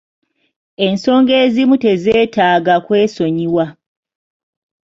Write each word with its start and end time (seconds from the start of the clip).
Ensonga 0.87 1.33
ezimu 1.45 1.75
tezeetaaga 1.83 2.75
kwesonyiwa. 2.85 3.65